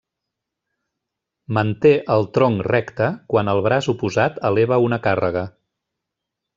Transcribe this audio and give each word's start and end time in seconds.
Manté 1.57 1.91
el 2.15 2.25
tronc 2.39 2.65
recte 2.69 3.11
quan 3.35 3.55
el 3.55 3.65
braç 3.71 3.93
oposat 3.97 4.43
eleva 4.53 4.85
una 4.89 5.01
càrrega. 5.09 5.49